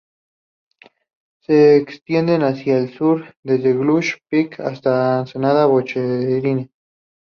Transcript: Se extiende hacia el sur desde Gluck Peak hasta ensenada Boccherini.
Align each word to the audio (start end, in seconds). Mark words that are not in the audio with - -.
Se 1.43 1.75
extiende 1.77 2.35
hacia 2.39 2.75
el 2.79 2.91
sur 2.91 3.35
desde 3.43 3.73
Gluck 3.73 4.19
Peak 4.31 4.59
hasta 4.59 5.19
ensenada 5.19 5.67
Boccherini. 5.67 6.71